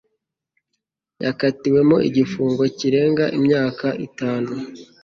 yakatiwemo 1.23 1.97
igifungo 2.09 2.63
kirenga 2.77 3.25
imyaka 3.37 3.87
itanu 4.07 4.51